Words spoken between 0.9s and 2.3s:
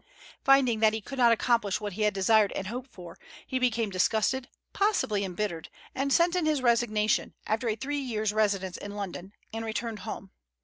he could not accomplish what he had